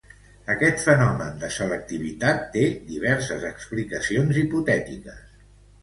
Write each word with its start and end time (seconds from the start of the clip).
Aquest 0.53 0.79
fenomen 0.85 1.35
de 1.43 1.49
selectivitat 1.57 2.43
té 2.57 2.65
diverses 2.91 3.47
explicacions 3.53 4.45
hipotètiques. 4.47 5.27